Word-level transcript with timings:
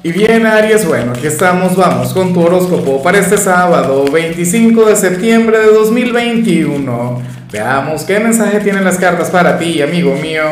Y 0.00 0.12
bien, 0.12 0.46
Aries, 0.46 0.86
bueno, 0.86 1.10
aquí 1.10 1.26
estamos, 1.26 1.74
vamos 1.74 2.14
con 2.14 2.32
tu 2.32 2.40
horóscopo 2.40 3.02
para 3.02 3.18
este 3.18 3.36
sábado, 3.36 4.04
25 4.04 4.84
de 4.84 4.94
septiembre 4.94 5.58
de 5.58 5.72
2021. 5.72 7.20
Veamos 7.50 8.04
qué 8.04 8.20
mensaje 8.20 8.60
tienen 8.60 8.84
las 8.84 8.96
cartas 8.96 9.28
para 9.28 9.58
ti, 9.58 9.82
amigo 9.82 10.14
mío. 10.14 10.44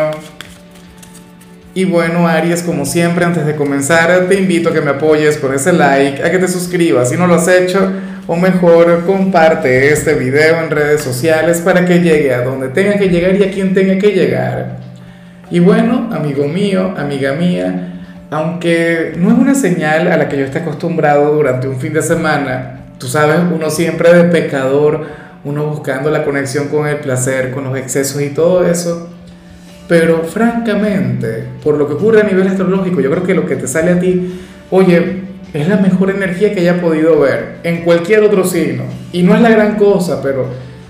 Y 1.75 1.85
bueno, 1.85 2.27
Aries, 2.27 2.65
como 2.65 2.85
siempre, 2.85 3.25
antes 3.25 3.47
de 3.47 3.55
comenzar, 3.55 4.27
te 4.29 4.35
invito 4.35 4.71
a 4.71 4.73
que 4.73 4.81
me 4.81 4.91
apoyes 4.91 5.37
con 5.37 5.55
ese 5.55 5.73
like, 5.73 6.25
a 6.25 6.31
que 6.33 6.39
te 6.39 6.49
suscribas 6.49 7.11
si 7.11 7.17
no 7.17 7.29
lo 7.29 7.37
has 7.37 7.47
hecho, 7.47 7.93
o 8.27 8.35
mejor, 8.35 9.05
comparte 9.07 9.93
este 9.93 10.15
video 10.15 10.61
en 10.61 10.71
redes 10.71 11.03
sociales 11.03 11.61
para 11.61 11.87
que 11.87 12.01
llegue 12.01 12.35
a 12.35 12.43
donde 12.43 12.71
tenga 12.71 12.99
que 12.99 13.09
llegar 13.09 13.37
y 13.37 13.45
a 13.45 13.53
quien 13.53 13.75
tenga 13.75 13.97
que 13.97 14.09
llegar. 14.09 14.79
Y 15.53 15.61
bueno, 15.61 16.11
amigo 16.13 16.49
mío, 16.49 16.95
amiga 16.97 17.33
mía, 17.35 17.93
aunque 18.31 19.15
no 19.17 19.31
es 19.31 19.39
una 19.39 19.55
señal 19.55 20.09
a 20.09 20.17
la 20.17 20.29
que 20.29 20.39
yo 20.39 20.45
esté 20.45 20.59
acostumbrado 20.59 21.35
durante 21.35 21.69
un 21.69 21.79
fin 21.79 21.93
de 21.93 22.03
semana, 22.03 22.81
tú 22.99 23.07
sabes, 23.07 23.39
uno 23.55 23.71
siempre 23.71 24.13
de 24.13 24.25
pecador, 24.25 25.07
uno 25.45 25.67
buscando 25.67 26.11
la 26.11 26.25
conexión 26.25 26.69
con 26.69 26.89
el 26.89 26.97
placer, 26.97 27.53
con 27.53 27.65
los 27.65 27.77
excesos 27.79 28.21
y 28.21 28.31
todo 28.31 28.67
eso. 28.67 29.11
Pero 29.89 30.25
francamente, 30.25 31.45
por 31.63 31.77
lo 31.77 31.87
que 31.87 31.95
ocurre 31.95 32.23
a 32.23 32.25
nivel 32.25 32.49
astrológico, 32.49 33.01
yo 33.01 33.11
creo 33.11 33.23
que 33.23 33.35
lo 33.35 33.47
que 33.47 33.55
te 33.55 33.69
sale 33.69 33.93
a 33.93 34.01
ti, 34.01 34.41
oye, 34.71 35.23
es 35.53 35.69
la 35.69 35.77
mejor 35.77 36.11
energía 36.11 36.53
que 36.53 36.61
haya 36.61 36.81
podido 36.81 37.21
ver 37.21 37.59
en 37.63 37.85
cualquier 37.85 38.25
otro 38.25 38.45
signo. 38.45 38.83
Y 39.13 39.23
no 39.23 39.35
es 39.35 39.41
la 39.41 39.51
gran 39.51 39.77
cosa, 39.77 40.21
pero 40.21 40.47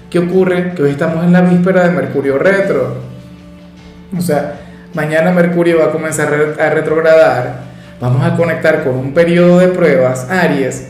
¿qué 0.09 0.19
ocurre? 0.19 0.73
Que 0.75 0.85
hoy 0.85 0.91
estamos 0.93 1.25
en 1.25 1.33
la 1.33 1.43
víspera 1.43 1.87
de 1.87 1.95
Mercurio 1.95 2.39
retro. 2.39 2.97
O 4.17 4.21
sea, 4.23 4.61
Mañana 4.97 5.31
Mercurio 5.31 5.81
va 5.81 5.85
a 5.85 5.91
comenzar 5.91 6.57
a 6.59 6.71
retrogradar. 6.71 7.61
Vamos 8.01 8.25
a 8.25 8.35
conectar 8.35 8.83
con 8.83 8.95
un 8.95 9.13
periodo 9.13 9.59
de 9.59 9.69
pruebas, 9.69 10.27
Aries. 10.31 10.89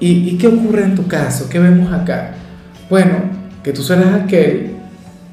¿Y, 0.00 0.36
qué 0.38 0.48
ocurre 0.48 0.82
en 0.82 0.96
tu 0.96 1.06
caso? 1.06 1.48
¿Qué 1.48 1.60
vemos 1.60 1.92
acá? 1.92 2.32
Bueno, 2.90 3.12
que 3.62 3.72
tú 3.72 3.84
serás 3.84 4.22
aquel 4.24 4.72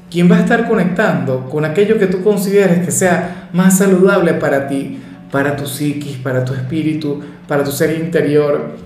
quien 0.08 0.30
va 0.30 0.36
a 0.36 0.40
estar 0.40 0.68
conectando 0.68 1.50
con 1.50 1.64
aquello 1.64 1.98
que 1.98 2.06
tú 2.06 2.22
consideres 2.22 2.84
que 2.84 2.92
sea 2.92 3.48
más 3.52 3.78
saludable 3.78 4.34
para 4.34 4.68
ti, 4.68 5.02
para 5.32 5.56
tu 5.56 5.66
psiquis, 5.66 6.16
para 6.18 6.44
tu 6.44 6.54
espíritu, 6.54 7.20
para 7.48 7.64
tu 7.64 7.72
ser 7.72 7.98
interior. 7.98 8.76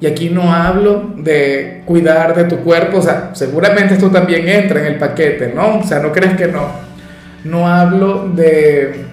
Y 0.00 0.06
aquí 0.06 0.30
no 0.30 0.54
hablo 0.54 1.12
de 1.18 1.82
cuidar 1.84 2.34
de 2.34 2.44
tu 2.44 2.60
cuerpo, 2.60 2.98
o 2.98 3.02
sea, 3.02 3.32
seguramente 3.34 3.92
esto 3.92 4.10
también 4.10 4.48
entra 4.48 4.80
en 4.80 4.86
el 4.86 4.96
paquete, 4.96 5.52
¿no? 5.54 5.80
O 5.80 5.82
sea, 5.82 5.98
no 5.98 6.12
crees 6.12 6.34
que 6.34 6.46
no 6.46 6.85
no 7.46 7.68
hablo 7.68 8.28
de, 8.34 9.04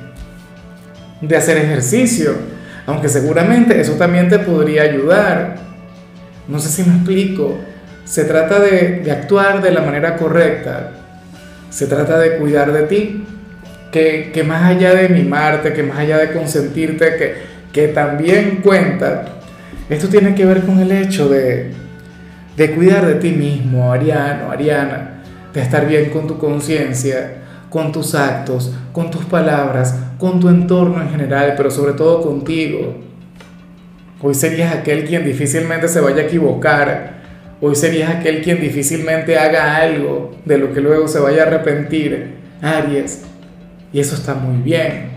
de 1.21 1.37
hacer 1.37 1.57
ejercicio, 1.57 2.33
aunque 2.85 3.09
seguramente 3.09 3.79
eso 3.79 3.93
también 3.93 4.29
te 4.29 4.39
podría 4.39 4.83
ayudar. 4.83 5.55
No 6.47 6.59
sé 6.59 6.69
si 6.69 6.89
me 6.89 6.95
explico. 6.95 7.59
Se 8.05 8.25
trata 8.25 8.59
de, 8.59 9.09
actuar 9.11 9.61
de 9.61 9.71
la 9.71 9.81
manera 9.81 10.17
correcta. 10.17 10.91
Se 11.69 11.87
trata 11.87 12.19
de 12.19 12.37
cuidar 12.37 12.71
de 12.73 12.83
ti. 12.83 13.25
Que, 13.91 14.31
que, 14.33 14.43
más 14.43 14.63
allá 14.63 14.95
de 14.95 15.07
mimarte, 15.07 15.71
que 15.71 15.83
más 15.83 15.99
allá 15.99 16.17
de 16.17 16.33
consentirte, 16.33 17.15
que, 17.15 17.35
que 17.71 17.89
también 17.89 18.61
cuenta, 18.63 19.25
esto 19.87 20.07
tiene 20.07 20.33
que 20.33 20.45
ver 20.45 20.61
con 20.61 20.79
el 20.79 20.91
hecho 20.91 21.29
de, 21.29 21.71
de 22.57 22.71
cuidar 22.71 23.05
de 23.05 23.15
ti 23.15 23.31
mismo, 23.31 23.93
Ariano, 23.93 24.51
Ariana, 24.51 25.21
de 25.53 25.61
estar 25.61 25.87
bien 25.87 26.09
con 26.09 26.25
tu 26.25 26.39
conciencia, 26.39 27.42
con 27.73 27.91
tus 27.91 28.13
actos, 28.13 28.71
con 28.91 29.09
tus 29.09 29.25
palabras, 29.25 29.95
con 30.19 30.39
tu 30.39 30.47
entorno 30.47 31.01
en 31.01 31.09
general, 31.09 31.55
pero 31.57 31.71
sobre 31.71 31.93
todo 31.93 32.21
contigo. 32.21 32.97
Hoy 34.21 34.35
serías 34.35 34.75
aquel 34.75 35.05
quien 35.05 35.25
difícilmente 35.25 35.87
se 35.87 35.99
vaya 35.99 36.21
a 36.21 36.25
equivocar. 36.25 37.13
Hoy 37.61 37.73
serías 37.73 38.11
aquel 38.11 38.43
quien 38.43 38.61
difícilmente 38.61 39.39
haga 39.39 39.77
algo 39.77 40.35
de 40.45 40.59
lo 40.59 40.71
que 40.71 40.81
luego 40.81 41.07
se 41.07 41.17
vaya 41.17 41.45
a 41.45 41.47
arrepentir. 41.47 42.35
Aries. 42.61 43.23
Y 43.91 43.99
eso 43.99 44.13
está 44.13 44.35
muy 44.35 44.61
bien. 44.61 45.07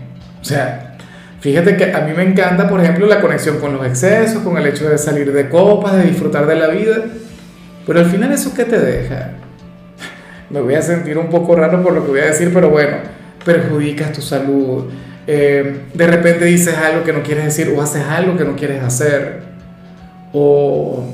O 0.41 0.43
sea, 0.43 0.97
fíjate 1.39 1.77
que 1.77 1.93
a 1.93 2.01
mí 2.01 2.13
me 2.17 2.23
encanta, 2.23 2.67
por 2.67 2.81
ejemplo, 2.81 3.05
la 3.05 3.21
conexión 3.21 3.59
con 3.59 3.75
los 3.75 3.85
excesos, 3.85 4.41
con 4.41 4.57
el 4.57 4.65
hecho 4.65 4.89
de 4.89 4.97
salir 4.97 5.31
de 5.31 5.47
copas, 5.47 5.95
de 5.95 6.05
disfrutar 6.05 6.47
de 6.47 6.55
la 6.55 6.69
vida. 6.69 7.03
Pero 7.85 7.99
al 7.99 8.07
final 8.07 8.31
eso 8.31 8.51
qué 8.55 8.65
te 8.65 8.79
deja? 8.79 9.46
Me 10.49 10.61
voy 10.61 10.75
a 10.75 10.81
sentir 10.81 11.17
un 11.17 11.29
poco 11.29 11.55
raro 11.55 11.83
por 11.83 11.93
lo 11.93 12.03
que 12.03 12.11
voy 12.11 12.19
a 12.21 12.27
decir, 12.27 12.51
pero 12.53 12.69
bueno, 12.69 12.97
perjudicas 13.43 14.11
tu 14.13 14.21
salud. 14.21 14.85
Eh, 15.25 15.81
de 15.93 16.07
repente 16.07 16.45
dices 16.45 16.75
algo 16.77 17.03
que 17.03 17.11
no 17.11 17.21
quieres 17.21 17.45
decir 17.45 17.73
o 17.75 17.81
haces 17.81 18.03
algo 18.03 18.37
que 18.37 18.45
no 18.45 18.55
quieres 18.55 18.81
hacer. 18.81 19.41
O, 20.31 21.05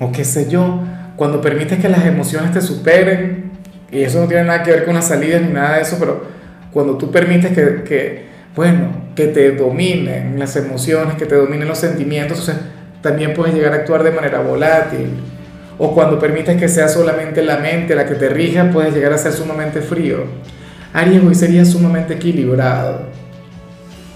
o 0.00 0.12
qué 0.12 0.24
sé 0.24 0.50
yo, 0.50 0.82
cuando 1.16 1.40
permites 1.40 1.78
que 1.78 1.88
las 1.88 2.04
emociones 2.04 2.52
te 2.52 2.60
superen, 2.60 3.50
y 3.90 4.02
eso 4.02 4.20
no 4.20 4.28
tiene 4.28 4.44
nada 4.44 4.62
que 4.62 4.70
ver 4.70 4.84
con 4.84 4.94
las 4.94 5.08
salidas 5.08 5.40
ni 5.40 5.52
nada 5.52 5.76
de 5.76 5.82
eso, 5.82 5.96
pero 5.98 6.24
cuando 6.72 6.98
tú 6.98 7.10
permites 7.10 7.52
que, 7.52 8.26
bueno, 8.54 9.08
que 9.14 9.28
te 9.28 9.52
dominen 9.52 10.38
las 10.38 10.56
emociones, 10.56 11.16
que 11.16 11.24
te 11.24 11.34
dominen 11.34 11.66
los 11.66 11.78
sentimientos, 11.78 12.52
también 13.00 13.32
puedes 13.32 13.54
llegar 13.54 13.72
a 13.72 13.76
actuar 13.76 14.02
de 14.02 14.10
manera 14.10 14.40
volátil 14.40 15.08
o 15.78 15.94
cuando 15.94 16.18
permites 16.18 16.56
que 16.56 16.68
sea 16.68 16.88
solamente 16.88 17.42
la 17.42 17.58
mente 17.58 17.94
la 17.94 18.04
que 18.04 18.16
te 18.16 18.28
rija, 18.28 18.70
puedes 18.70 18.92
llegar 18.92 19.12
a 19.12 19.18
ser 19.18 19.32
sumamente 19.32 19.80
frío. 19.80 20.24
Aries, 20.92 21.22
hoy 21.22 21.34
serías 21.34 21.68
sumamente 21.68 22.14
equilibrado. 22.14 23.02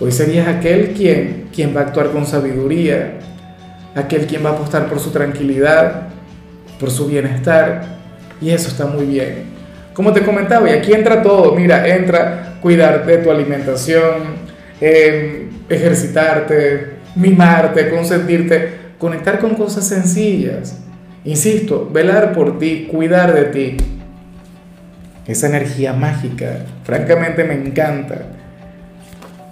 Hoy 0.01 0.11
serías 0.11 0.49
aquel 0.49 0.93
quien, 0.93 1.49
quien 1.55 1.75
va 1.75 1.81
a 1.81 1.85
actuar 1.85 2.11
con 2.11 2.27
sabiduría, 2.27 3.21
aquel 3.95 4.27
quien 4.27 4.45
va 4.45 4.51
a 4.51 4.53
apostar 4.55 4.89
por 4.89 4.99
su 4.99 5.11
tranquilidad, 5.11 6.09
por 6.81 6.91
su 6.91 7.07
bienestar, 7.07 7.85
y 8.41 8.51
eso 8.51 8.69
está 8.69 8.87
muy 8.87 9.07
bien. 9.07 9.45
Como 9.95 10.13
te 10.13 10.23
comentaba, 10.23 10.69
y 10.69 10.73
aquí 10.73 10.93
entra 10.93 11.23
todo, 11.23 11.55
mira, 11.55 11.87
entra 11.87 12.55
cuidar 12.61 13.07
de 13.07 13.19
tu 13.19 13.31
alimentación, 13.31 14.43
em, 14.81 15.51
ejercitarte, 15.69 16.95
mimarte, 17.15 17.89
consentirte, 17.89 18.81
conectar 18.99 19.39
con 19.39 19.55
cosas 19.55 19.87
sencillas 19.87 20.83
Insisto, 21.25 21.89
velar 21.93 22.33
por 22.33 22.59
ti, 22.59 22.89
cuidar 22.91 23.33
de 23.33 23.45
ti. 23.45 23.77
Esa 25.27 25.47
energía 25.47 25.93
mágica, 25.93 26.65
francamente 26.85 27.45
me 27.45 27.55
encanta. 27.55 28.23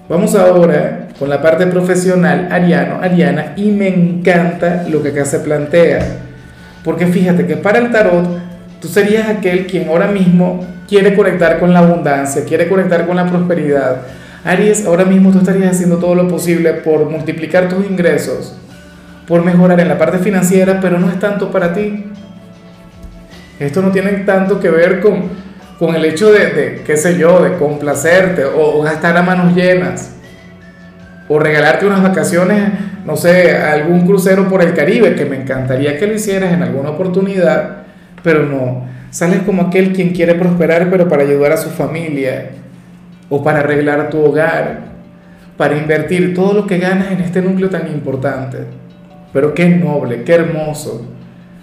Vamos 0.09 0.35
ahora 0.35 1.09
con 1.17 1.29
la 1.29 1.41
parte 1.41 1.67
profesional, 1.69 2.49
Ariano, 2.51 3.01
Ariana, 3.01 3.53
y 3.55 3.71
me 3.71 3.87
encanta 3.87 4.85
lo 4.91 5.01
que 5.03 5.11
acá 5.11 5.25
se 5.25 5.39
plantea. 5.39 6.01
Porque 6.83 7.07
fíjate 7.07 7.47
que 7.47 7.57
para 7.57 7.79
el 7.79 7.93
tarot, 7.93 8.27
tú 8.81 8.89
serías 8.89 9.29
aquel 9.29 9.67
quien 9.67 9.89
ahora 9.89 10.09
mismo 10.09 10.67
quiere 10.89 11.15
conectar 11.15 11.61
con 11.61 11.73
la 11.73 11.79
abundancia, 11.79 12.45
quiere 12.45 12.69
conectar 12.69 13.07
con 13.07 13.15
la 13.15 13.27
prosperidad. 13.27 13.99
Aries, 14.45 14.87
ahora 14.87 15.05
mismo 15.05 15.31
tú 15.31 15.39
estarías 15.39 15.77
haciendo 15.77 15.99
todo 15.99 16.17
lo 16.17 16.27
posible 16.27 16.73
por 16.73 17.09
multiplicar 17.09 17.69
tus 17.69 17.87
ingresos, 17.89 18.57
por 19.31 19.45
mejorar 19.45 19.79
en 19.79 19.87
la 19.87 19.97
parte 19.97 20.19
financiera, 20.19 20.81
pero 20.81 20.99
no 20.99 21.09
es 21.09 21.21
tanto 21.21 21.53
para 21.53 21.73
ti. 21.73 22.05
Esto 23.61 23.81
no 23.81 23.93
tiene 23.93 24.11
tanto 24.25 24.59
que 24.59 24.69
ver 24.69 24.99
con, 24.99 25.29
con 25.79 25.95
el 25.95 26.05
hecho 26.05 26.33
de, 26.33 26.83
qué 26.85 26.97
sé 26.97 27.17
yo, 27.17 27.41
de 27.41 27.55
complacerte 27.57 28.45
o, 28.45 28.83
gastar 28.83 29.17
a 29.17 29.23
manos 29.23 29.55
llenas 29.55 30.17
o 31.29 31.39
regalarte 31.39 31.87
unas 31.87 32.03
vacaciones, 32.03 32.73
no 33.07 33.17
sé, 33.17 33.57
algún 33.57 34.05
crucero 34.05 34.49
por 34.49 34.65
el 34.65 34.75
Caribe, 34.75 35.15
que 35.15 35.27
me 35.27 35.37
encantaría 35.37 35.97
que 35.97 36.09
lo 36.09 36.15
hicieras 36.15 36.53
en 36.53 36.65
alguna 36.65 36.91
oportunidad, 36.91 37.85
pero 38.25 38.45
no. 38.47 38.85
Sales 39.11 39.43
como 39.47 39.63
aquel 39.63 39.93
quien 39.93 40.11
quiere 40.11 40.35
prosperar, 40.35 40.91
pero 40.91 41.09
para 41.09 41.23
ayudar 41.23 41.53
a 41.53 41.57
su 41.57 41.71
familia 41.71 42.51
o 43.29 43.45
para 43.45 43.61
arreglar 43.61 44.11
tu 44.11 44.25
hogar, 44.25 44.81
para 45.57 45.77
invertir 45.77 46.35
todo 46.35 46.53
lo 46.53 46.67
que 46.67 46.79
ganas 46.79 47.13
en 47.13 47.21
este 47.21 47.41
núcleo 47.41 47.71
tan 47.71 47.87
importante. 47.87 48.81
Pero 49.33 49.55
qué 49.55 49.69
noble, 49.69 50.25
qué 50.25 50.35
hermoso. 50.35 51.07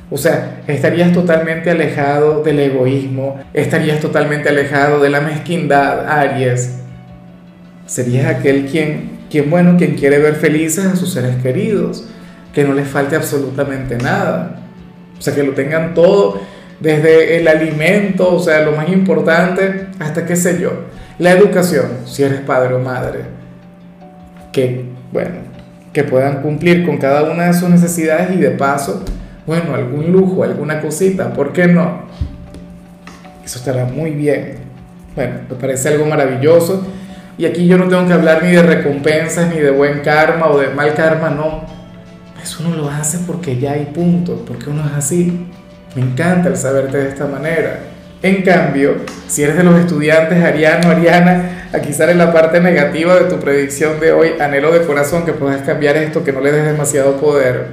O 0.10 0.18
sea, 0.18 0.62
estarías 0.68 1.12
totalmente 1.12 1.70
alejado 1.70 2.42
del 2.42 2.60
egoísmo, 2.60 3.40
estarías 3.54 4.00
totalmente 4.00 4.48
alejado 4.48 5.02
de 5.02 5.10
la 5.10 5.20
mezquindad, 5.20 6.08
Aries. 6.08 6.80
Serías 7.86 8.26
aquel 8.26 8.68
quien, 8.68 9.20
quien, 9.30 9.50
bueno, 9.50 9.76
quien 9.78 9.96
quiere 9.96 10.20
ver 10.20 10.36
felices 10.36 10.86
a 10.86 10.96
sus 10.96 11.12
seres 11.12 11.36
queridos, 11.44 12.08
que 12.54 12.64
no 12.64 12.74
les 12.74 12.88
falte 12.88 13.18
absolutamente 13.18 13.98
nada. 13.98 14.62
O 15.18 15.22
sea, 15.22 15.36
que 15.36 15.44
lo 15.44 15.52
tengan 15.52 15.94
todo, 15.94 16.40
desde 16.80 17.38
el 17.38 17.48
alimento, 17.48 18.34
o 18.34 18.40
sea, 18.40 18.62
lo 18.64 18.72
más 18.74 18.90
importante, 18.90 19.88
hasta 20.00 20.26
qué 20.26 20.36
sé 20.36 20.62
yo, 20.62 20.72
la 21.20 21.32
educación, 21.32 21.86
si 22.06 22.24
eres 22.24 22.40
padre 22.42 22.76
o 22.76 22.80
madre. 22.80 23.22
Que, 24.54 24.86
bueno, 25.12 25.47
que 25.98 26.04
puedan 26.04 26.44
cumplir 26.44 26.86
con 26.86 27.00
cada 27.00 27.24
una 27.24 27.46
de 27.46 27.56
sus 27.56 27.68
necesidades 27.70 28.30
y 28.36 28.38
de 28.38 28.52
paso, 28.52 29.04
bueno, 29.48 29.74
algún 29.74 30.12
lujo, 30.12 30.44
alguna 30.44 30.80
cosita, 30.80 31.34
¿por 31.34 31.52
qué 31.52 31.66
no? 31.66 32.04
Eso 33.44 33.58
estará 33.58 33.86
muy 33.86 34.12
bien. 34.12 34.58
Bueno, 35.16 35.40
me 35.50 35.56
parece 35.56 35.90
algo 35.90 36.06
maravilloso. 36.06 36.86
Y 37.36 37.48
aquí 37.48 37.66
yo 37.66 37.80
no 37.80 37.88
tengo 37.88 38.06
que 38.06 38.14
hablar 38.14 38.44
ni 38.44 38.52
de 38.52 38.62
recompensas, 38.62 39.52
ni 39.52 39.60
de 39.60 39.72
buen 39.72 40.02
karma 40.02 40.52
o 40.52 40.60
de 40.60 40.70
mal 40.70 40.94
karma, 40.94 41.32
no. 41.32 41.64
Eso 42.44 42.62
uno 42.64 42.76
lo 42.76 42.92
hace 42.92 43.18
porque 43.26 43.58
ya 43.58 43.72
hay 43.72 43.86
punto, 43.86 44.46
porque 44.46 44.70
uno 44.70 44.84
es 44.86 44.94
así. 44.94 45.48
Me 45.96 46.04
encanta 46.04 46.50
el 46.50 46.58
saberte 46.58 46.96
de 46.96 47.10
esta 47.10 47.26
manera. 47.26 47.80
En 48.22 48.44
cambio, 48.44 48.98
si 49.28 49.42
eres 49.42 49.58
de 49.58 49.64
los 49.64 49.80
estudiantes 49.80 50.44
Ariano, 50.44 50.92
Ariana, 50.92 51.57
aquí 51.74 51.94
sale 51.94 52.16
la 52.16 52.32
parte 52.34 52.60
negativa 52.60 53.16
de 53.16 53.26
tu 53.26 53.40
predicción 53.40 54.00
de 54.00 54.12
hoy, 54.12 54.32
anhelo 54.40 54.72
de 54.72 54.86
corazón 54.86 55.26
que 55.26 55.34
puedas 55.34 55.62
cambiar 55.62 55.98
esto, 55.98 56.24
que 56.24 56.32
no 56.32 56.42
le 56.42 56.52
des 56.52 56.66
demasiado 56.66 57.18
poder, 57.18 57.68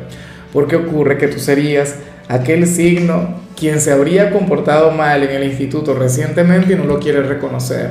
porque 0.53 0.77
ocurre 0.77 1.19
que 1.19 1.29
tú 1.29 1.39
serías 1.39 1.97
aquel 2.29 2.67
signo 2.67 3.43
quien 3.57 3.81
se 3.81 3.93
habría 3.93 4.31
comportado 4.31 4.91
mal 4.91 5.23
en 5.23 5.31
el 5.31 5.45
instituto 5.45 5.95
recientemente 5.95 6.73
y 6.73 6.77
no 6.77 6.85
lo 6.85 6.99
quiere 6.99 7.23
reconocer. 7.23 7.91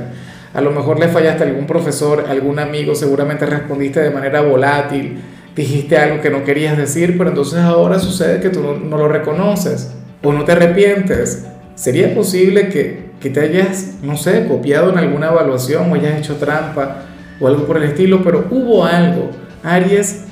A 0.54 0.62
lo 0.62 0.72
mejor 0.72 1.00
le 1.00 1.08
fallaste 1.08 1.44
a 1.44 1.48
algún 1.48 1.66
profesor, 1.66 2.26
algún 2.30 2.60
amigo, 2.60 2.94
seguramente 2.96 3.46
respondiste 3.46 4.02
de 4.02 4.12
manera 4.12 4.42
volátil, 4.42 5.22
dijiste 5.56 5.98
algo 5.98 6.22
que 6.22 6.30
no 6.30 6.44
querías 6.44 6.78
decir, 6.78 7.18
pero 7.18 7.30
entonces 7.30 7.60
ahora 7.60 7.98
sucede 8.00 8.40
que 8.40 8.50
tú 8.50 8.62
no, 8.62 8.76
no 8.76 8.98
lo 8.98 9.08
reconoces 9.08 9.92
o 10.22 10.32
no 10.32 10.44
te 10.46 10.52
arrepientes 10.52 11.46
¿Sería 11.76 12.14
posible 12.14 12.70
que, 12.70 13.13
que, 13.24 13.30
te 13.30 13.40
hayas, 13.40 13.96
no 14.02 14.18
sé, 14.18 14.46
copiado 14.48 14.92
en 14.92 14.98
alguna 14.98 15.30
evaluación 15.30 15.90
o 15.90 15.96
hayas 15.96 16.20
hecho 16.20 16.36
trampa 16.36 17.04
o 17.40 17.48
algo 17.48 17.66
por 17.66 17.78
el 17.78 17.84
estilo, 17.84 18.22
pero 18.22 18.48
hubo 18.52 18.84
algo, 18.84 19.32
Aries, 19.64 20.26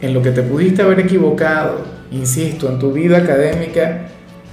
en 0.00 0.12
lo 0.12 0.22
que 0.22 0.32
te 0.32 0.42
pudiste 0.42 0.82
haber 0.82 0.98
equivocado, 1.00 1.82
insisto, 2.10 2.68
en 2.68 2.80
tu 2.80 2.92
vida 2.92 3.18
académica, 3.18 4.06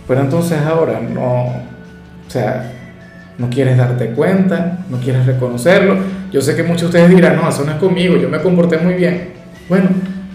pero 0.07 0.21
entonces 0.21 0.59
ahora 0.59 0.99
no, 0.99 1.45
o 1.45 2.29
sea, 2.29 2.73
no 3.39 3.49
quieres 3.49 3.75
darte 3.75 4.11
cuenta, 4.11 4.85
no 4.89 4.99
quieres 4.99 5.25
reconocerlo. 5.25 5.97
Yo 6.31 6.41
sé 6.41 6.55
que 6.55 6.61
muchos 6.61 6.91
de 6.91 6.99
ustedes 6.99 7.09
dirán, 7.09 7.37
no, 7.37 7.49
eso 7.49 7.63
no 7.65 7.71
es 7.71 7.77
conmigo, 7.77 8.17
yo 8.17 8.29
me 8.29 8.39
comporté 8.39 8.77
muy 8.77 8.93
bien. 8.93 9.29
Bueno, 9.67 9.89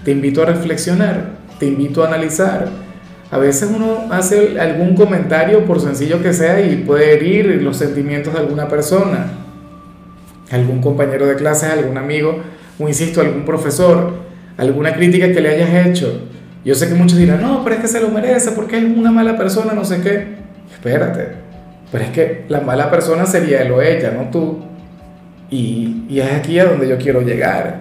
te 0.04 0.10
invito 0.10 0.42
a 0.42 0.46
reflexionar, 0.46 1.30
te 1.58 1.66
invito 1.66 2.02
a 2.02 2.08
analizar 2.08 2.68
a 3.30 3.38
veces 3.38 3.70
uno 3.74 4.06
hace 4.10 4.60
algún 4.60 4.94
comentario, 4.94 5.64
por 5.64 5.80
sencillo 5.80 6.22
que 6.22 6.32
sea, 6.32 6.60
y 6.60 6.76
puede 6.76 7.14
herir 7.14 7.62
los 7.62 7.76
sentimientos 7.76 8.32
de 8.32 8.40
alguna 8.40 8.68
persona, 8.68 9.26
algún 10.50 10.80
compañero 10.80 11.26
de 11.26 11.34
clase, 11.34 11.66
algún 11.66 11.98
amigo, 11.98 12.40
o 12.78 12.88
insisto, 12.88 13.20
algún 13.20 13.44
profesor, 13.44 14.14
alguna 14.56 14.94
crítica 14.94 15.32
que 15.32 15.40
le 15.40 15.48
hayas 15.48 15.86
hecho. 15.86 16.28
Yo 16.64 16.74
sé 16.74 16.88
que 16.88 16.94
muchos 16.94 17.18
dirán, 17.18 17.42
no, 17.42 17.62
pero 17.64 17.76
es 17.76 17.82
que 17.82 17.88
se 17.88 18.00
lo 18.00 18.08
merece, 18.08 18.52
porque 18.52 18.78
es 18.78 18.84
una 18.84 19.10
mala 19.10 19.36
persona, 19.36 19.72
no 19.72 19.84
sé 19.84 20.00
qué. 20.00 20.26
Espérate, 20.72 21.28
pero 21.90 22.04
es 22.04 22.10
que 22.10 22.44
la 22.48 22.60
mala 22.60 22.90
persona 22.90 23.26
sería 23.26 23.62
él 23.62 23.72
o 23.72 23.82
ella, 23.82 24.12
no 24.12 24.30
tú. 24.30 24.60
Y, 25.50 26.04
y 26.08 26.20
es 26.20 26.32
aquí 26.32 26.58
a 26.58 26.66
donde 26.66 26.88
yo 26.88 26.98
quiero 26.98 27.20
llegar. 27.22 27.80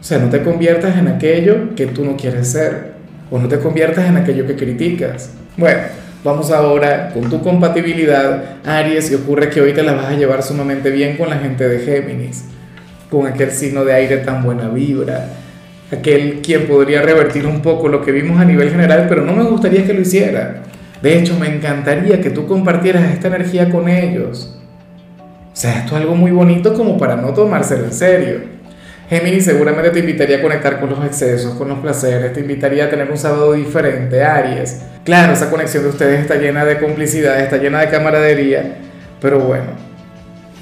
O 0.00 0.04
sea, 0.04 0.18
no 0.18 0.30
te 0.30 0.42
conviertas 0.42 0.96
en 0.96 1.08
aquello 1.08 1.74
que 1.76 1.86
tú 1.86 2.04
no 2.04 2.16
quieres 2.16 2.48
ser 2.48 2.91
o 3.32 3.38
no 3.38 3.48
te 3.48 3.58
conviertas 3.58 4.06
en 4.06 4.18
aquello 4.18 4.46
que 4.46 4.54
criticas. 4.54 5.30
Bueno, 5.56 5.80
vamos 6.22 6.50
ahora 6.50 7.10
con 7.14 7.30
tu 7.30 7.42
compatibilidad, 7.42 8.56
Aries, 8.64 9.10
y 9.10 9.14
ocurre 9.14 9.48
que 9.48 9.62
hoy 9.62 9.72
te 9.72 9.82
la 9.82 9.94
vas 9.94 10.06
a 10.06 10.12
llevar 10.12 10.42
sumamente 10.42 10.90
bien 10.90 11.16
con 11.16 11.30
la 11.30 11.38
gente 11.38 11.66
de 11.66 11.78
Géminis, 11.78 12.44
con 13.10 13.26
aquel 13.26 13.50
signo 13.50 13.86
de 13.86 13.94
aire 13.94 14.18
tan 14.18 14.44
buena 14.44 14.68
vibra, 14.68 15.30
aquel 15.90 16.42
quien 16.42 16.66
podría 16.66 17.00
revertir 17.00 17.46
un 17.46 17.62
poco 17.62 17.88
lo 17.88 18.02
que 18.02 18.12
vimos 18.12 18.38
a 18.38 18.44
nivel 18.44 18.70
general, 18.70 19.06
pero 19.08 19.22
no 19.22 19.32
me 19.32 19.44
gustaría 19.44 19.86
que 19.86 19.94
lo 19.94 20.02
hiciera. 20.02 20.64
De 21.00 21.18
hecho, 21.18 21.36
me 21.38 21.48
encantaría 21.48 22.20
que 22.20 22.30
tú 22.30 22.46
compartieras 22.46 23.10
esta 23.14 23.28
energía 23.28 23.70
con 23.70 23.88
ellos. 23.88 24.58
O 25.18 25.56
sea, 25.56 25.80
esto 25.80 25.96
es 25.96 26.02
algo 26.02 26.14
muy 26.14 26.30
bonito 26.32 26.74
como 26.74 26.98
para 26.98 27.16
no 27.16 27.32
tomárselo 27.32 27.86
en 27.86 27.92
serio. 27.92 28.51
Géminis 29.08 29.44
seguramente 29.44 29.90
te 29.90 29.98
invitaría 29.98 30.38
a 30.38 30.42
conectar 30.42 30.80
con 30.80 30.90
los 30.90 31.04
excesos, 31.04 31.54
con 31.54 31.68
los 31.68 31.80
placeres, 31.80 32.32
te 32.32 32.40
invitaría 32.40 32.86
a 32.86 32.90
tener 32.90 33.10
un 33.10 33.18
sábado 33.18 33.52
diferente, 33.52 34.22
Aries. 34.24 34.80
Claro, 35.04 35.32
esa 35.32 35.50
conexión 35.50 35.82
de 35.82 35.90
ustedes 35.90 36.20
está 36.20 36.36
llena 36.36 36.64
de 36.64 36.78
complicidad, 36.78 37.40
está 37.40 37.58
llena 37.58 37.80
de 37.80 37.88
camaradería, 37.88 38.78
pero 39.20 39.40
bueno, 39.40 39.66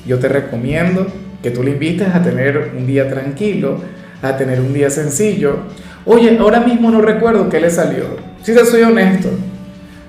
yo 0.07 0.19
te 0.19 0.29
recomiendo 0.29 1.07
que 1.43 1.51
tú 1.51 1.63
le 1.63 1.73
invites 1.73 2.09
a 2.09 2.23
tener 2.23 2.73
un 2.77 2.87
día 2.87 3.09
tranquilo, 3.09 3.81
a 4.23 4.37
tener 4.37 4.61
un 4.61 4.73
día 4.73 4.91
sencillo. 4.91 5.59
Oye, 6.05 6.37
ahora 6.39 6.61
mismo 6.61 6.91
no 6.91 7.01
recuerdo 7.01 7.49
qué 7.49 7.61
le 7.61 7.71
salió, 7.71 8.05
si 8.43 8.55
te 8.55 8.65
soy 8.65 8.83
honesto, 8.83 9.29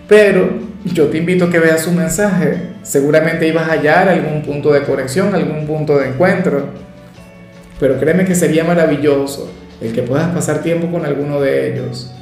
pero 0.08 0.50
yo 0.86 1.08
te 1.08 1.18
invito 1.20 1.46
a 1.46 1.50
que 1.52 1.60
veas 1.60 1.82
su 1.82 1.92
mensaje. 1.92 2.72
Seguramente 2.82 3.48
ibas 3.48 3.70
a 3.70 3.74
hallar 3.74 4.10
algún 4.10 4.42
punto 4.42 4.74
de 4.74 4.82
conexión, 4.82 5.36
algún 5.36 5.68
punto 5.68 6.00
de 6.00 6.08
encuentro 6.08 6.70
pero 7.82 8.00
créeme 8.00 8.26
que 8.26 8.36
sería 8.36 8.64
maravilloso 8.64 9.52
el 9.82 9.92
que 9.92 10.04
puedas 10.04 10.30
pasar 10.30 10.62
tiempo 10.62 10.92
con 10.92 11.04
alguno 11.04 11.42
de 11.42 11.74
ellos. 11.74 12.14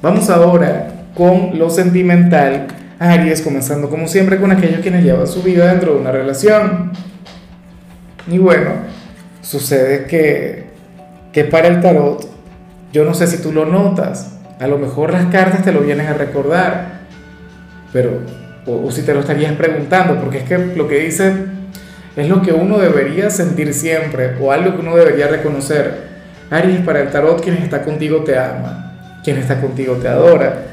Vamos 0.00 0.30
ahora 0.30 0.92
con 1.16 1.58
lo 1.58 1.68
sentimental. 1.70 2.68
Aries, 3.00 3.42
comenzando 3.42 3.90
como 3.90 4.06
siempre 4.06 4.38
con 4.38 4.52
aquellos 4.52 4.80
quienes 4.80 5.02
llevan 5.02 5.26
su 5.26 5.42
vida 5.42 5.66
dentro 5.66 5.94
de 5.94 6.00
una 6.00 6.12
relación. 6.12 6.92
Y 8.30 8.38
bueno, 8.38 8.70
sucede 9.42 10.06
que, 10.06 10.66
que 11.32 11.42
para 11.42 11.66
el 11.66 11.80
tarot, 11.80 12.28
yo 12.92 13.04
no 13.04 13.12
sé 13.14 13.26
si 13.26 13.38
tú 13.38 13.52
lo 13.52 13.66
notas, 13.66 14.38
a 14.60 14.68
lo 14.68 14.78
mejor 14.78 15.12
las 15.12 15.26
cartas 15.32 15.64
te 15.64 15.72
lo 15.72 15.80
vienen 15.80 16.06
a 16.06 16.12
recordar, 16.12 17.00
pero, 17.92 18.20
o, 18.66 18.86
o 18.86 18.92
si 18.92 19.02
te 19.02 19.14
lo 19.14 19.20
estarías 19.20 19.54
preguntando, 19.54 20.20
porque 20.20 20.38
es 20.38 20.44
que 20.44 20.58
lo 20.58 20.86
que 20.86 21.00
dice 21.00 21.49
es 22.16 22.28
lo 22.28 22.42
que 22.42 22.52
uno 22.52 22.78
debería 22.78 23.30
sentir 23.30 23.72
siempre 23.72 24.36
o 24.40 24.52
algo 24.52 24.74
que 24.74 24.80
uno 24.80 24.96
debería 24.96 25.28
reconocer. 25.28 26.10
Aries, 26.50 26.80
para 26.80 27.00
el 27.00 27.10
tarot, 27.10 27.42
quien 27.42 27.56
está 27.56 27.82
contigo 27.82 28.24
te 28.24 28.36
ama, 28.36 29.20
quien 29.22 29.38
está 29.38 29.60
contigo 29.60 29.94
te 29.94 30.08
adora, 30.08 30.64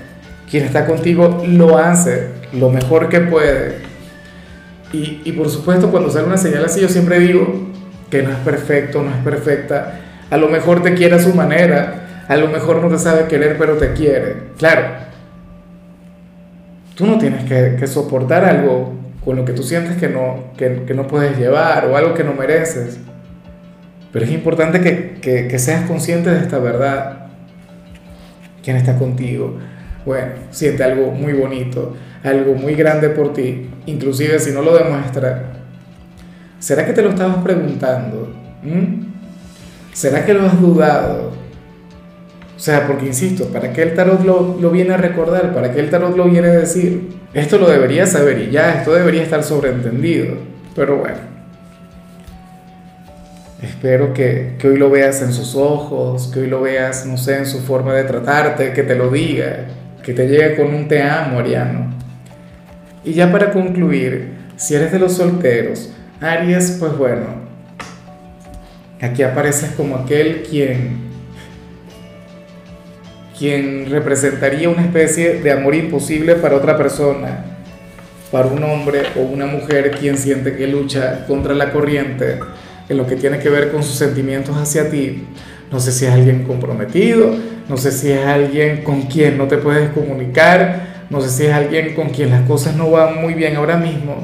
quien 0.50 0.66
está 0.66 0.86
contigo 0.86 1.44
lo 1.48 1.78
hace 1.78 2.30
lo 2.54 2.70
mejor 2.70 3.10
que 3.10 3.20
puede. 3.20 3.76
Y, 4.92 5.22
y 5.26 5.32
por 5.34 5.50
supuesto, 5.50 5.92
cuando 5.92 6.10
sale 6.10 6.26
una 6.26 6.38
señal 6.38 6.66
así, 6.66 6.82
yo 6.82 6.90
siempre 6.90 7.20
digo 7.20 7.68
que 8.10 8.24
no 8.24 8.32
es 8.32 8.38
perfecto, 8.38 9.04
no 9.04 9.12
es 9.12 9.18
perfecta. 9.24 10.00
A 10.30 10.38
lo 10.38 10.48
mejor 10.48 10.82
te 10.82 10.94
quiere 10.94 11.16
a 11.16 11.20
su 11.20 11.34
manera, 11.36 12.26
a 12.28 12.36
lo 12.38 12.48
mejor 12.48 12.82
no 12.82 12.90
te 12.90 12.98
sabe 12.98 13.28
querer, 13.28 13.58
pero 13.58 13.76
te 13.78 13.94
quiere. 13.94 14.36
Claro, 14.58 14.86
tú 16.96 17.06
no 17.06 17.18
tienes 17.18 17.44
que, 17.46 17.76
que 17.80 17.86
soportar 17.86 18.44
algo 18.44 18.94
con 19.28 19.36
lo 19.36 19.44
que 19.44 19.52
tú 19.52 19.62
sientes 19.62 19.98
que 19.98 20.08
no, 20.08 20.54
que, 20.56 20.94
no 20.94 21.06
puedes 21.06 21.38
llevar 21.38 21.86
o 21.88 21.98
algo 21.98 22.14
que 22.14 22.24
no 22.24 22.32
mereces. 22.32 22.98
Pero 24.14 24.24
es 24.24 24.32
importante 24.32 25.20
que 25.20 25.60
seas 25.60 25.86
consciente 25.86 26.30
de 26.30 26.40
esta 26.40 26.60
verdad. 26.60 27.28
¿Quién 28.64 28.78
está 28.78 28.96
contigo? 28.98 29.58
Bueno, 30.06 30.32
siente 30.50 30.82
algo 30.82 31.12
muy 31.12 31.34
bonito, 31.34 31.94
algo 32.24 32.54
muy 32.54 32.76
grande 32.76 33.10
por 33.10 33.34
ti, 33.34 33.70
inclusive 33.86 34.40
si 34.40 34.52
no 34.52 34.62
lo 34.62 34.78
demuestra. 34.78 35.58
¿Será 36.60 36.86
que 36.86 36.94
te 36.94 37.02
lo 37.02 37.10
estabas 37.10 37.44
preguntando? 37.44 38.34
¿Mm? 38.64 39.08
¿Será 39.92 40.26
que 40.26 40.34
lo 40.34 40.46
has 40.46 40.62
dudado? 40.62 41.34
O 42.58 42.60
sea, 42.60 42.88
porque 42.88 43.06
insisto, 43.06 43.50
¿para 43.50 43.72
qué 43.72 43.84
el 43.84 43.94
tarot 43.94 44.26
lo, 44.26 44.58
lo, 44.60 44.72
viene 44.72 44.96
a 44.96 44.98
recordar? 44.98 45.54
¿Para 45.54 45.72
qué 45.72 45.80
el 45.80 45.92
tarot 45.92 46.18
lo 46.18 46.26
viene 46.26 46.48
a 46.48 46.54
decir? 46.54 47.10
Esto 47.36 47.60
lo 47.60 47.70
debería 47.70 48.08
saber 48.08 48.40
y 48.40 48.50
ya, 48.50 48.80
esto 48.80 48.96
debería 48.96 49.22
estar 49.22 49.44
sobreentendido. 49.44 50.38
Pero 50.76 50.98
bueno, 50.98 51.20
espero 53.62 54.12
que, 54.12 54.56
que 54.58 54.70
hoy 54.70 54.78
lo 54.78 54.90
veas 54.90 55.22
en 55.22 55.34
sus 55.34 55.56
ojos, 55.56 56.32
que 56.34 56.40
hoy 56.40 56.48
lo 56.48 56.62
veas, 56.62 57.06
no 57.06 57.16
sé, 57.18 57.38
en 57.38 57.46
su 57.46 57.60
forma 57.60 57.94
de 57.94 58.06
tratarte, 58.06 58.74
que 58.74 58.82
te 58.82 58.96
lo 58.96 59.12
diga, 59.12 59.68
que 60.02 60.14
te 60.14 60.28
llegue 60.28 60.56
con 60.56 60.74
un 60.74 60.88
te 60.88 61.04
amo, 61.04 61.38
Ariano. 61.40 61.94
Y 63.04 63.14
ya 63.14 63.32
para 63.32 63.52
concluir, 63.54 64.34
si 64.56 64.74
eres 64.74 64.92
de 64.92 64.98
los 64.98 65.14
solteros, 65.14 65.92
Aries, 66.20 66.78
pues 66.80 66.98
bueno, 66.98 67.26
aquí 69.00 69.22
apareces 69.22 69.70
como 69.78 69.96
aquel 69.98 70.42
quien 70.42 71.07
quien 73.38 73.90
representaría 73.90 74.70
una 74.70 74.84
especie 74.84 75.42
de 75.42 75.52
amor 75.52 75.76
imposible 75.76 76.36
para 76.36 76.56
otra 76.56 76.76
persona, 76.76 77.46
para 78.32 78.48
un 78.48 78.64
hombre 78.64 79.04
o 79.16 79.22
una 79.22 79.46
mujer 79.46 79.92
quien 79.92 80.18
siente 80.18 80.56
que 80.56 80.68
lucha 80.68 81.26
contra 81.28 81.54
la 81.54 81.72
corriente 81.72 82.40
en 82.90 82.98
lo 82.98 83.06
que 83.06 83.16
tiene 83.16 83.40
que 83.40 83.50
ver 83.50 83.72
con 83.72 83.84
sus 83.84 83.96
sentimientos 83.96 84.56
hacia 84.58 84.90
ti. 84.90 85.26
No 85.72 85.80
sé 85.80 85.92
si 85.92 86.06
es 86.06 86.12
alguien 86.12 86.44
comprometido, 86.44 87.36
no 87.68 87.78
sé 87.78 87.92
si 87.92 88.12
es 88.12 88.26
alguien 88.26 88.84
con 88.84 89.04
quien 89.04 89.38
no 89.38 89.48
te 89.48 89.58
puedes 89.58 89.90
comunicar, 89.90 91.06
no 91.10 91.22
sé 91.22 91.30
si 91.30 91.46
es 91.46 91.54
alguien 91.54 91.94
con 91.94 92.10
quien 92.10 92.32
las 92.32 92.48
cosas 92.48 92.76
no 92.76 92.90
van 92.90 93.22
muy 93.22 93.34
bien 93.34 93.56
ahora 93.56 93.78
mismo, 93.78 94.16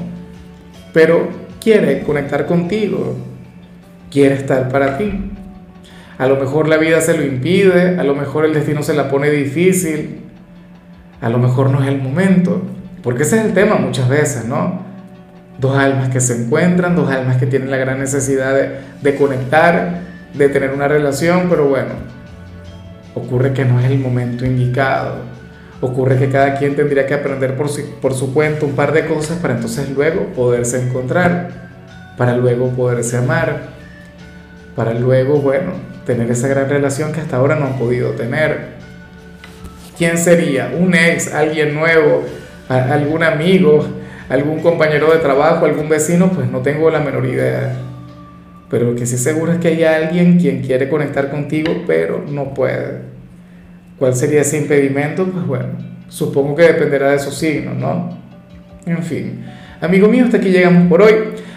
pero 0.94 1.28
quiere 1.62 2.02
conectar 2.02 2.46
contigo, 2.46 3.16
quiere 4.10 4.36
estar 4.36 4.70
para 4.70 4.98
ti. 4.98 5.33
A 6.18 6.28
lo 6.28 6.36
mejor 6.36 6.68
la 6.68 6.78
vida 6.78 7.02
se 7.02 7.18
lo 7.18 7.24
impide, 7.24 8.00
a 8.00 8.04
lo 8.04 8.16
mejor 8.16 8.46
el 8.46 8.54
destino 8.54 8.84
se 8.84 8.94
la 8.94 9.10
pone 9.10 9.32
difícil, 9.32 10.22
a 11.22 11.30
lo 11.30 11.40
mejor 11.40 11.70
no 11.72 11.82
es 11.82 11.88
el 11.88 12.02
momento, 12.02 12.62
porque 13.02 13.24
ese 13.24 13.40
es 13.40 13.46
el 13.46 13.54
tema 13.54 13.76
muchas 13.76 14.08
veces, 14.10 14.46
¿no? 14.46 14.84
Dos 15.58 15.76
almas 15.78 16.10
que 16.10 16.20
se 16.20 16.44
encuentran, 16.44 16.96
dos 16.96 17.10
almas 17.10 17.38
que 17.38 17.48
tienen 17.48 17.72
la 17.72 17.78
gran 17.78 18.00
necesidad 18.00 18.54
de, 19.02 19.16
conectar, 19.16 20.02
de 20.34 20.50
tener 20.50 20.72
una 20.72 20.88
relación, 20.88 21.48
pero 21.50 21.68
bueno, 21.68 21.92
ocurre 23.16 23.54
que 23.54 23.66
no 23.66 23.80
es 23.80 23.86
el 23.86 24.00
momento 24.00 24.46
indicado. 24.46 25.16
Ocurre 25.82 26.18
que 26.18 26.30
cada 26.30 26.56
quien 26.56 26.76
tendría 26.76 27.06
que 27.06 27.14
aprender 27.14 27.56
por 27.58 27.70
su, 27.70 27.82
por 28.02 28.14
su 28.14 28.34
cuenta 28.34 28.66
un 28.66 28.74
par 28.74 28.94
de 28.94 29.06
cosas 29.06 29.38
para 29.40 29.56
entonces 29.56 29.90
luego 29.90 30.28
poderse 30.28 30.82
encontrar, 30.82 31.50
para 32.18 32.38
luego 32.38 32.70
poderse 32.70 33.18
amar, 33.18 33.74
para 34.76 34.94
luego, 34.94 35.40
bueno, 35.42 35.93
tener 36.06 36.30
esa 36.32 36.48
gran 36.48 36.70
relación 36.70 37.12
que 37.12 37.22
hasta 37.22 37.38
ahora 37.38 37.56
no 37.56 37.66
han 37.66 37.78
podido 37.78 38.12
tener. 38.12 38.74
¿Quién 39.98 40.18
sería? 40.18 40.72
¿Un 40.78 40.96
ex? 40.96 41.34
¿Alguien 41.34 41.74
nuevo? 41.74 42.24
¿Algún 42.68 43.24
amigo? 43.24 43.86
algún 44.30 44.60
compañero 44.62 45.12
de 45.12 45.20
trabajo, 45.20 45.66
algún 45.66 45.90
vecino, 45.90 46.32
pues 46.32 46.50
no 46.50 46.60
tengo 46.60 46.90
la 46.90 47.00
menor 47.00 47.26
idea. 47.26 47.74
Pero 48.70 48.92
lo 48.92 48.96
que 48.96 49.06
sí 49.06 49.18
seguro 49.18 49.52
es 49.52 49.60
que 49.60 49.70
hay 49.70 49.84
alguien 49.84 50.40
quien 50.40 50.62
quiere 50.62 50.90
conectar 50.90 51.30
contigo, 51.30 51.84
pero 51.86 52.24
no 52.28 52.54
puede. 52.54 53.02
¿Cuál 54.00 54.16
sería 54.16 54.42
ese 54.42 54.58
impedimento? 54.58 55.26
Pues 55.26 55.46
bueno, 55.46 55.68
supongo 56.08 56.56
que 56.56 56.64
dependerá 56.64 57.12
de 57.12 57.18
esos 57.18 57.36
signos, 57.36 57.76
¿no? 57.76 58.18
En 58.86 59.04
fin, 59.04 59.46
amigo 59.84 60.08
mío, 60.08 60.26
hasta 60.26 60.38
aquí 60.38 60.50
llegamos 60.50 60.88
por 60.88 61.02
hoy. 61.02 61.14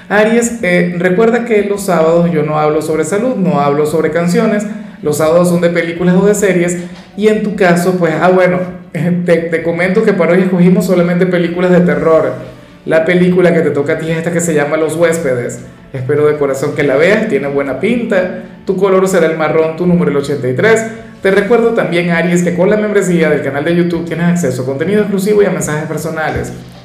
Aries, 0.09 0.63
eh, 0.63 0.95
recuerda 0.99 1.45
que 1.45 1.63
los 1.63 1.83
sábados 1.83 2.31
yo 2.31 2.43
no 2.43 2.59
hablo 2.59 2.83
sobre 2.83 3.05
salud, 3.05 3.37
no 3.37 3.61
hablo 3.61 3.87
sobre 3.87 4.11
canciones, 4.11 4.67
los 5.03 5.17
sábados 5.17 5.49
son 5.49 5.61
de 5.61 5.71
películas 5.71 6.15
o 6.17 6.27
de 6.27 6.35
series, 6.35 6.79
y 7.17 7.29
en 7.29 7.43
tu 7.43 7.57
caso, 7.57 7.97
pues, 7.99 8.15
ah, 8.21 8.29
bueno, 8.29 8.59
te, 8.93 9.37
te 9.37 9.63
comento 9.63 10.03
que 10.03 10.13
para 10.13 10.33
hoy 10.33 10.43
escogimos 10.43 10.87
solamente 10.87 11.27
películas 11.27 11.71
de 11.71 11.81
terror 11.81 12.57
la 12.87 13.05
película 13.05 13.53
que 13.53 13.63
te 13.63 13.71
toca 13.71 13.95
a 13.95 13.99
ti 13.99 14.09
es 14.13 14.19
esta 14.19 14.33
que 14.33 14.41
se 14.41 14.55
llama 14.55 14.77
Los 14.77 14.95
huéspedes. 14.95 15.59
Espero 15.93 16.29
de 16.29 16.37
corazón 16.39 16.77
que 16.77 16.85
la 16.85 16.95
veas, 16.95 17.29
tiene 17.29 17.49
buena 17.49 17.81
pinta. 17.81 18.45
Tu 18.65 18.77
color 18.77 19.09
será 19.09 19.27
el 19.27 19.37
marrón, 19.37 19.77
tu 19.77 19.87
número 19.87 20.13
el 20.13 20.17
83. 20.19 20.85
Te 21.21 21.33
recuerdo 21.33 21.71
también, 21.71 22.11
Aries, 22.11 22.45
que 22.45 22.55
con 22.55 22.71
la 22.71 22.77
membresía 22.77 23.29
del 23.29 23.43
canal 23.43 23.65
de 23.65 23.75
YouTube 23.75 24.05
tienes 24.05 24.27
acceso 24.27 24.63
a 24.63 24.67
contenido 24.67 25.01
exclusivo 25.01 25.43
y 25.43 25.47
a 25.47 25.51
mensajes 25.51 25.89
personales. 25.89 26.53